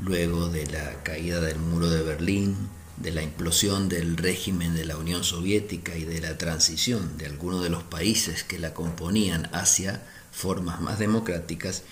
luego 0.01 0.50
de 0.50 0.65
la 0.65 1.03
caída 1.03 1.39
del 1.39 1.60
muro 1.60 1.88
de 1.88 2.01
Berlín, 2.01 2.57
de 2.98 3.12
la 3.12 3.21
implosión 3.21 3.89
del 3.89 4.17
régimen 4.17 4.74
de 4.74 4.86
la 4.86 4.98
Unión 4.98 5.24
Soviética 5.24 5.95
y 5.95 6.03
de 6.03 6.19
la 6.19 6.39
transición 6.39 7.15
de 7.19 7.27
algunos 7.27 7.62
de 7.62 7.69
los 7.69 7.83
países 7.83 8.43
que 8.43 8.57
la 8.57 8.74
componían 8.74 9.51
hacia 9.53 10.01
formas 10.31 10.81
más 10.81 10.98
democráticas, 10.98 11.83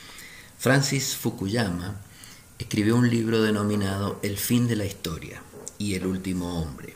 Francis 0.58 1.16
Fukuyama 1.16 2.02
escribió 2.58 2.96
un 2.96 3.08
libro 3.08 3.44
denominado 3.44 4.20
El 4.24 4.40
fin 4.40 4.68
de 4.68 4.78
la 4.78 4.86
historia 4.86 5.44
y 5.78 5.94
el 5.94 6.08
último 6.08 6.60
hombre. 6.60 6.96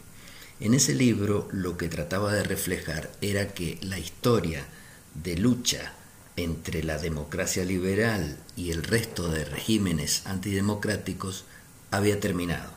En 0.60 0.74
ese 0.74 0.96
libro 0.96 1.48
lo 1.52 1.78
que 1.78 1.88
trataba 1.88 2.34
de 2.34 2.42
reflejar 2.42 3.12
era 3.22 3.54
que 3.54 3.78
la 3.84 4.00
historia 4.00 4.66
de 5.14 5.38
lucha 5.38 5.94
entre 6.36 6.84
la 6.84 6.98
democracia 6.98 7.64
liberal 7.64 8.38
y 8.56 8.72
el 8.72 8.84
resto 8.84 9.30
de 9.30 9.46
regímenes 9.46 10.26
antidemocráticos 10.26 11.46
había 11.92 12.20
terminado, 12.20 12.72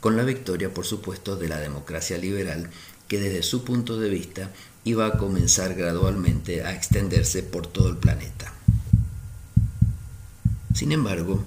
con 0.00 0.16
la 0.16 0.24
victoria, 0.24 0.72
por 0.72 0.86
supuesto, 0.86 1.36
de 1.36 1.48
la 1.48 1.58
democracia 1.58 2.18
liberal 2.18 2.70
que 3.08 3.20
desde 3.20 3.42
su 3.42 3.64
punto 3.64 3.98
de 3.98 4.08
vista 4.08 4.50
iba 4.84 5.06
a 5.06 5.18
comenzar 5.18 5.74
gradualmente 5.74 6.64
a 6.64 6.74
extenderse 6.74 7.42
por 7.42 7.66
todo 7.66 7.88
el 7.88 7.96
planeta. 7.96 8.52
Sin 10.74 10.92
embargo, 10.92 11.44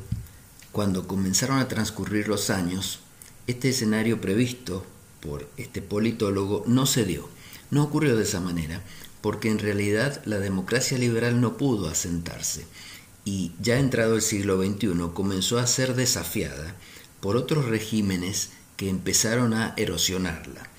cuando 0.71 1.07
comenzaron 1.07 1.59
a 1.59 1.67
transcurrir 1.67 2.27
los 2.27 2.49
años, 2.49 2.99
este 3.47 3.69
escenario 3.69 4.21
previsto 4.21 4.85
por 5.19 5.47
este 5.57 5.81
politólogo 5.81 6.63
no 6.67 6.85
se 6.85 7.05
dio. 7.05 7.29
No 7.71 7.83
ocurrió 7.83 8.15
de 8.15 8.23
esa 8.23 8.39
manera, 8.39 8.81
porque 9.21 9.49
en 9.49 9.59
realidad 9.59 10.21
la 10.25 10.39
democracia 10.39 10.97
liberal 10.97 11.41
no 11.41 11.57
pudo 11.57 11.89
asentarse 11.89 12.65
y 13.25 13.51
ya 13.61 13.77
entrado 13.77 14.15
el 14.15 14.21
siglo 14.21 14.61
XXI 14.63 15.11
comenzó 15.13 15.59
a 15.59 15.67
ser 15.67 15.95
desafiada 15.95 16.75
por 17.19 17.35
otros 17.35 17.65
regímenes 17.65 18.51
que 18.77 18.89
empezaron 18.89 19.53
a 19.53 19.73
erosionarla. 19.77 20.69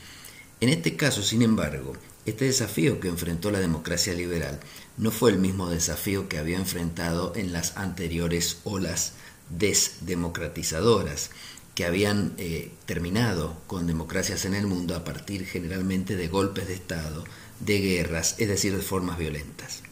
En 0.61 0.69
este 0.69 0.97
caso, 0.97 1.23
sin 1.23 1.43
embargo, 1.43 1.93
este 2.27 2.47
desafío 2.47 3.01
que 3.01 3.09
enfrentó 3.09 3.51
la 3.51 3.61
democracia 3.61 4.15
liberal 4.15 4.61
no 4.97 5.11
fue 5.11 5.31
el 5.31 5.39
mismo 5.39 5.71
desafío 5.71 6.29
que 6.29 6.39
había 6.39 6.57
enfrentado 6.57 7.33
en 7.37 7.53
las 7.53 7.77
anteriores 7.77 8.59
olas 8.65 9.15
desdemocratizadoras, 9.49 11.31
que 11.75 11.85
habían 11.85 12.35
eh, 12.39 12.73
terminado 12.87 13.57
con 13.67 13.87
democracias 13.87 14.45
en 14.45 14.55
el 14.55 14.67
mundo 14.67 14.95
a 14.97 15.05
partir 15.05 15.47
generalmente 15.47 16.17
de 16.17 16.29
golpes 16.29 16.67
de 16.69 16.75
Estado, 16.75 17.25
de 17.61 17.81
guerras, 17.81 18.35
es 18.39 18.49
decir, 18.49 18.75
de 18.77 18.83
formas 18.83 19.19
violentas. 19.19 19.83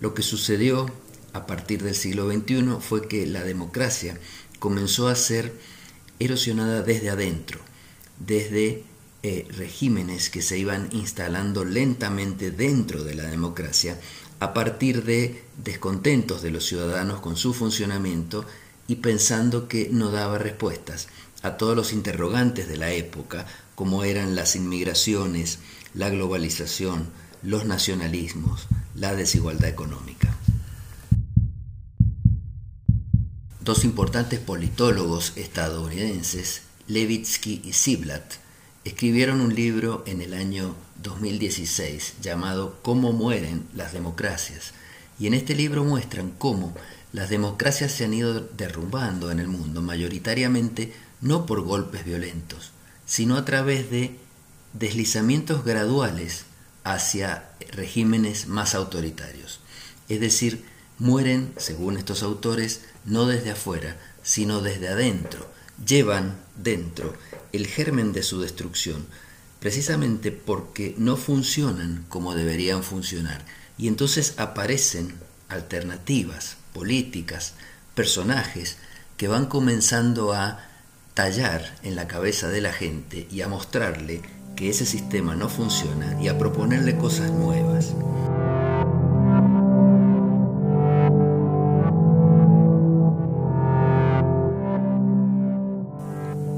Lo 0.00 0.14
que 0.14 0.22
sucedió 0.22 0.86
a 1.32 1.46
partir 1.46 1.82
del 1.82 1.94
siglo 1.94 2.30
XXI 2.30 2.76
fue 2.80 3.08
que 3.08 3.26
la 3.26 3.42
democracia 3.42 4.18
comenzó 4.58 5.08
a 5.08 5.14
ser 5.14 5.52
erosionada 6.18 6.82
desde 6.82 7.10
adentro, 7.10 7.60
desde 8.18 8.84
eh, 9.22 9.46
regímenes 9.50 10.30
que 10.30 10.42
se 10.42 10.58
iban 10.58 10.88
instalando 10.92 11.64
lentamente 11.64 12.50
dentro 12.50 13.04
de 13.04 13.14
la 13.14 13.24
democracia 13.24 13.98
a 14.40 14.54
partir 14.54 15.04
de 15.04 15.42
descontentos 15.56 16.42
de 16.42 16.50
los 16.50 16.64
ciudadanos 16.64 17.20
con 17.20 17.36
su 17.36 17.52
funcionamiento 17.54 18.44
y 18.88 18.96
pensando 18.96 19.68
que 19.68 19.90
no 19.92 20.10
daba 20.10 20.38
respuestas 20.38 21.06
a 21.42 21.56
todos 21.56 21.76
los 21.76 21.92
interrogantes 21.92 22.66
de 22.68 22.78
la 22.78 22.90
época, 22.90 23.46
como 23.76 24.02
eran 24.02 24.34
las 24.34 24.56
inmigraciones, 24.56 25.60
la 25.94 26.08
globalización, 26.08 27.08
los 27.42 27.64
nacionalismos, 27.64 28.66
la 28.96 29.14
desigualdad 29.14 29.68
económica. 29.68 30.34
Dos 33.60 33.84
importantes 33.84 34.40
politólogos 34.40 35.34
estadounidenses, 35.36 36.62
Levitsky 36.86 37.60
y 37.64 37.74
Ziblatt, 37.74 38.36
escribieron 38.84 39.42
un 39.42 39.54
libro 39.54 40.02
en 40.06 40.22
el 40.22 40.32
año 40.32 40.74
2016 41.02 42.14
llamado 42.22 42.78
Cómo 42.82 43.12
mueren 43.12 43.68
las 43.74 43.92
democracias. 43.92 44.72
Y 45.20 45.26
en 45.26 45.34
este 45.34 45.54
libro 45.54 45.84
muestran 45.84 46.30
cómo 46.30 46.74
las 47.12 47.30
democracias 47.30 47.92
se 47.92 48.04
han 48.04 48.12
ido 48.12 48.40
derrumbando 48.40 49.30
en 49.30 49.40
el 49.40 49.48
mundo, 49.48 49.80
mayoritariamente 49.80 50.92
no 51.20 51.46
por 51.46 51.62
golpes 51.62 52.04
violentos, 52.04 52.72
sino 53.06 53.36
a 53.36 53.44
través 53.44 53.90
de 53.90 54.18
deslizamientos 54.74 55.64
graduales 55.64 56.44
hacia 56.84 57.50
regímenes 57.72 58.46
más 58.46 58.74
autoritarios. 58.74 59.60
Es 60.08 60.20
decir, 60.20 60.64
mueren, 60.98 61.54
según 61.56 61.96
estos 61.96 62.22
autores, 62.22 62.82
no 63.04 63.26
desde 63.26 63.52
afuera, 63.52 63.96
sino 64.22 64.60
desde 64.60 64.88
adentro. 64.88 65.50
Llevan 65.86 66.36
dentro 66.56 67.14
el 67.52 67.66
germen 67.66 68.12
de 68.12 68.22
su 68.22 68.40
destrucción, 68.40 69.06
precisamente 69.60 70.30
porque 70.30 70.94
no 70.98 71.16
funcionan 71.16 72.04
como 72.10 72.34
deberían 72.34 72.82
funcionar. 72.82 73.44
Y 73.78 73.88
entonces 73.88 74.34
aparecen 74.36 75.14
alternativas 75.48 76.57
políticas, 76.72 77.54
personajes 77.94 78.76
que 79.16 79.28
van 79.28 79.46
comenzando 79.46 80.32
a 80.32 80.64
tallar 81.14 81.74
en 81.82 81.96
la 81.96 82.06
cabeza 82.06 82.48
de 82.48 82.60
la 82.60 82.72
gente 82.72 83.26
y 83.30 83.40
a 83.40 83.48
mostrarle 83.48 84.22
que 84.54 84.70
ese 84.70 84.86
sistema 84.86 85.34
no 85.34 85.48
funciona 85.48 86.16
y 86.20 86.28
a 86.28 86.38
proponerle 86.38 86.96
cosas 86.96 87.30
nuevas. 87.32 87.94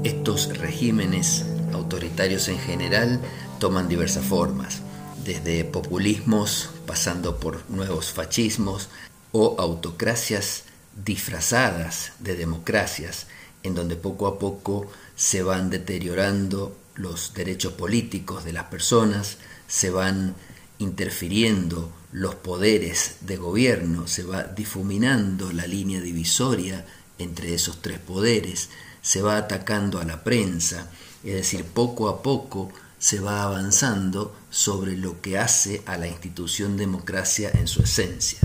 Estos 0.03 0.57
regímenes 0.57 1.45
autoritarios 1.73 2.47
en 2.47 2.59
general 2.59 3.19
toman 3.59 3.87
diversas 3.87 4.25
formas, 4.25 4.81
desde 5.23 5.63
populismos, 5.63 6.69
pasando 6.85 7.39
por 7.39 7.67
nuevos 7.69 8.11
fascismos 8.11 8.89
o 9.31 9.55
autocracias 9.59 10.63
disfrazadas 11.05 12.13
de 12.19 12.35
democracias, 12.35 13.27
en 13.63 13.75
donde 13.75 13.95
poco 13.95 14.27
a 14.27 14.39
poco 14.39 14.91
se 15.15 15.43
van 15.43 15.69
deteriorando 15.69 16.75
los 16.95 17.33
derechos 17.33 17.73
políticos 17.73 18.43
de 18.43 18.53
las 18.53 18.65
personas, 18.65 19.37
se 19.67 19.89
van 19.89 20.35
interfiriendo 20.79 21.91
los 22.11 22.35
poderes 22.35 23.17
de 23.21 23.37
gobierno, 23.37 24.07
se 24.07 24.23
va 24.23 24.43
difuminando 24.43 25.51
la 25.53 25.65
línea 25.65 26.01
divisoria 26.01 26.85
entre 27.17 27.53
esos 27.53 27.81
tres 27.81 27.99
poderes, 27.99 28.69
se 29.01 29.21
va 29.21 29.37
atacando 29.37 29.99
a 29.99 30.05
la 30.05 30.23
prensa, 30.23 30.89
es 31.23 31.35
decir, 31.35 31.63
poco 31.63 32.09
a 32.09 32.21
poco 32.21 32.71
se 32.99 33.19
va 33.19 33.43
avanzando 33.43 34.35
sobre 34.49 34.97
lo 34.97 35.21
que 35.21 35.37
hace 35.39 35.81
a 35.85 35.97
la 35.97 36.07
institución 36.07 36.77
democracia 36.77 37.51
en 37.53 37.67
su 37.67 37.83
esencia. 37.83 38.39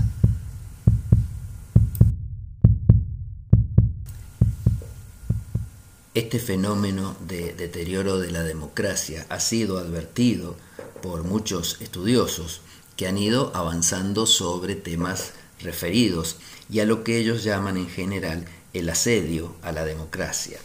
Este 6.17 6.39
fenómeno 6.39 7.15
de 7.27 7.53
deterioro 7.53 8.17
de 8.17 8.31
la 8.31 8.41
democracia 8.41 9.27
ha 9.29 9.39
sido 9.39 9.77
advertido 9.77 10.55
por 11.03 11.23
muchos 11.23 11.77
estudiosos 11.79 12.61
que 12.95 13.05
han 13.05 13.19
ido 13.19 13.51
avanzando 13.55 14.25
sobre 14.25 14.73
temas 14.73 15.33
referidos 15.59 16.37
y 16.71 16.79
a 16.79 16.87
lo 16.87 17.03
que 17.03 17.19
ellos 17.19 17.43
llaman 17.43 17.77
en 17.77 17.87
general 17.87 18.45
el 18.73 18.89
asedio 18.89 19.57
a 19.61 19.71
la 19.71 19.85
democracia. 19.85 20.57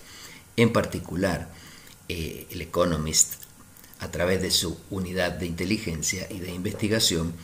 En 0.57 0.73
particular, 0.73 1.51
eh, 2.09 2.47
el 2.51 2.63
Economist, 2.63 3.35
a 4.01 4.11
través 4.11 4.41
de 4.41 4.51
su 4.51 4.79
unidad 4.89 5.33
de 5.33 5.45
inteligencia 5.45 6.27
y 6.31 6.39
de 6.39 6.51
investigación, 6.51 7.35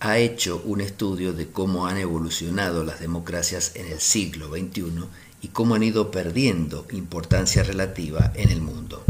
ha 0.00 0.16
hecho 0.16 0.62
un 0.64 0.80
estudio 0.80 1.34
de 1.34 1.48
cómo 1.48 1.88
han 1.88 1.98
evolucionado 1.98 2.84
las 2.84 3.00
democracias 3.00 3.72
en 3.74 3.84
el 3.88 4.00
siglo 4.00 4.48
XXI 4.48 5.08
y 5.40 5.48
cómo 5.48 5.74
han 5.74 5.82
ido 5.82 6.10
perdiendo 6.10 6.86
importancia 6.90 7.62
relativa 7.62 8.32
en 8.34 8.50
el 8.50 8.60
mundo. 8.60 9.04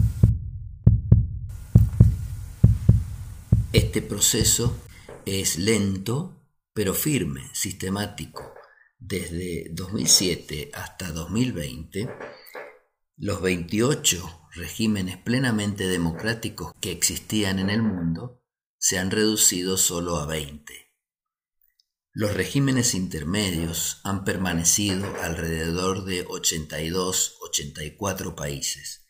Este 3.73 4.03
proceso 4.03 4.77
es 5.27 5.59
lento, 5.59 6.47
pero 6.73 6.95
firme, 6.95 7.43
sistemático. 7.53 8.55
Desde 8.99 9.69
2007 9.71 10.71
hasta 10.75 11.13
2020, 11.13 12.09
los 13.17 13.41
28 13.43 14.49
regímenes 14.55 15.17
plenamente 15.19 15.87
democráticos 15.87 16.73
que 16.81 16.93
existían 16.93 17.59
en 17.59 17.71
el 17.71 17.83
mundo 17.83 18.43
se 18.79 18.99
han 18.99 19.11
reducido 19.11 19.77
solo 19.77 20.17
a 20.17 20.27
20. 20.27 20.88
Los 22.19 22.35
regímenes 22.35 22.95
intermedios 22.97 24.01
han 24.03 24.25
permanecido 24.25 25.07
alrededor 25.23 26.05
de 26.05 26.27
82-84 26.27 28.35
países 28.35 29.07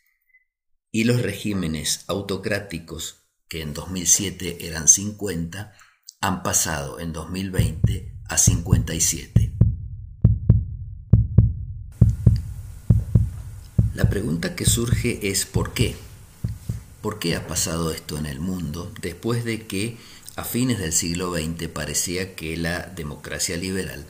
y 0.93 1.05
los 1.05 1.23
regímenes 1.23 2.05
autocráticos, 2.07 3.31
que 3.49 3.63
en 3.63 3.73
2007 3.73 4.67
eran 4.67 4.89
50, 4.89 5.73
han 6.21 6.43
pasado 6.43 7.01
en 7.01 7.15
2020 7.15 8.15
a 8.29 8.37
57. 8.37 9.55
La 13.95 14.11
pregunta 14.11 14.55
que 14.55 14.67
surge 14.67 15.31
es 15.31 15.47
¿por 15.47 15.73
qué? 15.73 15.97
¿Por 17.01 17.19
qué 17.19 17.37
ha 17.37 17.47
pasado 17.47 17.91
esto 17.91 18.19
en 18.19 18.27
el 18.27 18.39
mundo 18.39 18.93
después 19.01 19.47
de 19.47 19.67
que 19.67 19.97
a 20.39 20.45
fines 20.45 20.79
del 20.79 20.93
siglo 20.93 21.35
XX 21.35 21.67
parecía 21.67 22.37
que 22.37 22.57
la 22.57 22.87
democracia 22.87 23.57
liberal 23.57 24.07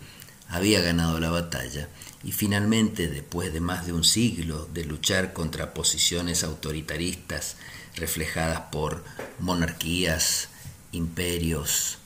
había 0.46 0.82
ganado 0.82 1.18
la 1.20 1.30
batalla 1.30 1.88
y 2.22 2.32
finalmente, 2.32 3.08
después 3.08 3.50
de 3.50 3.62
más 3.62 3.86
de 3.86 3.94
un 3.94 4.04
siglo 4.04 4.68
de 4.74 4.84
luchar 4.84 5.32
contra 5.32 5.72
posiciones 5.72 6.44
autoritaristas 6.44 7.56
reflejadas 7.96 8.60
por 8.70 9.04
monarquías, 9.38 10.50
imperios, 10.92 11.96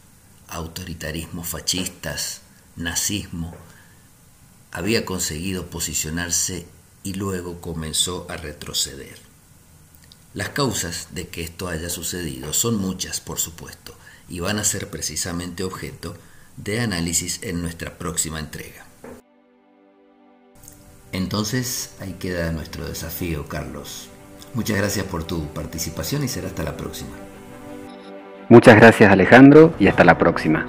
autoritarismos 0.46 1.48
fascistas, 1.48 2.42
nazismo, 2.76 3.56
había 4.70 5.04
conseguido 5.04 5.66
posicionarse 5.66 6.64
y 7.02 7.14
luego 7.14 7.61
comenzó 7.61 8.28
a 8.30 8.37
retroceder. 8.37 9.18
Las 10.32 10.50
causas 10.50 11.08
de 11.11 11.26
que 11.26 11.42
esto 11.42 11.66
haya 11.66 11.90
sucedido 11.90 12.52
son 12.52 12.76
muchas, 12.76 13.20
por 13.20 13.40
supuesto, 13.40 13.96
y 14.28 14.40
van 14.40 14.58
a 14.58 14.64
ser 14.64 14.88
precisamente 14.88 15.64
objeto 15.64 16.16
de 16.56 16.80
análisis 16.80 17.40
en 17.42 17.62
nuestra 17.62 17.98
próxima 17.98 18.38
entrega. 18.38 18.87
Entonces, 21.12 21.94
ahí 22.00 22.14
queda 22.14 22.52
nuestro 22.52 22.87
desafío, 22.87 23.46
Carlos. 23.48 24.08
Muchas 24.54 24.76
gracias 24.76 25.06
por 25.06 25.24
tu 25.24 25.46
participación 25.48 26.24
y 26.24 26.28
será 26.28 26.48
hasta 26.48 26.62
la 26.62 26.76
próxima. 26.76 27.11
Muchas 28.48 28.76
gracias 28.76 29.11
Alejandro 29.11 29.74
y 29.78 29.87
hasta 29.87 30.04
la 30.04 30.18
próxima. 30.18 30.66